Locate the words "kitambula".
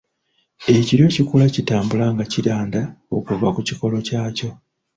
1.55-2.05